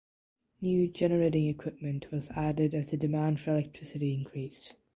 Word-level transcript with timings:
New 0.61 0.87
generating 0.87 1.45
equipment 1.47 2.09
was 2.11 2.31
added 2.31 2.73
as 2.73 2.89
the 2.89 2.97
demand 2.97 3.39
for 3.39 3.51
electricity 3.51 4.15
increased. 4.15 4.73